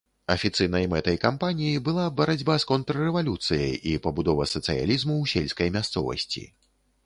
Афіцыйнай 0.35 0.85
мэтай 0.93 1.17
кампаніі 1.25 1.81
была 1.89 2.05
барацьба 2.21 2.57
з 2.63 2.67
контррэвалюцыяй 2.73 3.73
і 3.93 3.95
пабудова 4.09 4.51
сацыялізму 4.55 5.13
ў 5.21 5.25
сельскай 5.37 5.69
мясцовасці. 5.77 6.43